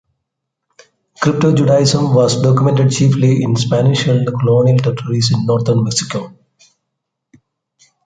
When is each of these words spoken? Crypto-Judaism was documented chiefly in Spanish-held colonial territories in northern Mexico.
Crypto-Judaism 1.21 2.15
was 2.15 2.41
documented 2.41 2.89
chiefly 2.89 3.43
in 3.43 3.55
Spanish-held 3.55 4.25
colonial 4.25 4.79
territories 4.79 5.29
in 5.31 5.45
northern 5.45 5.83
Mexico. 5.83 6.35